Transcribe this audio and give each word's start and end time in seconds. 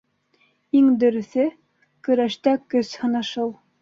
-Иң 0.79 0.87
дөрөҫө- 1.03 1.45
көрәштә 2.09 2.55
көс 2.75 2.95
һынашыу. 3.03 3.53